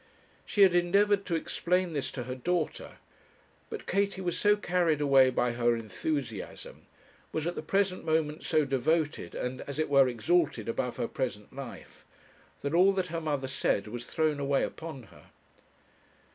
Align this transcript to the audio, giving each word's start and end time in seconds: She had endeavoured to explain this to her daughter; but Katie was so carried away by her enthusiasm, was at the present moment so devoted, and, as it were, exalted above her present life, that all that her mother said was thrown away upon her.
She 0.47 0.63
had 0.63 0.73
endeavoured 0.73 1.27
to 1.27 1.35
explain 1.35 1.93
this 1.93 2.11
to 2.13 2.23
her 2.23 2.33
daughter; 2.33 2.93
but 3.69 3.85
Katie 3.85 4.19
was 4.19 4.35
so 4.35 4.55
carried 4.57 4.99
away 4.99 5.29
by 5.29 5.51
her 5.51 5.75
enthusiasm, 5.75 6.87
was 7.31 7.45
at 7.45 7.53
the 7.53 7.61
present 7.61 8.03
moment 8.03 8.43
so 8.43 8.65
devoted, 8.65 9.35
and, 9.35 9.61
as 9.67 9.77
it 9.77 9.89
were, 9.91 10.07
exalted 10.07 10.67
above 10.67 10.97
her 10.97 11.07
present 11.07 11.53
life, 11.55 12.03
that 12.63 12.73
all 12.73 12.93
that 12.93 13.09
her 13.09 13.21
mother 13.21 13.47
said 13.47 13.85
was 13.85 14.07
thrown 14.07 14.39
away 14.39 14.63
upon 14.63 15.03
her. 15.03 15.25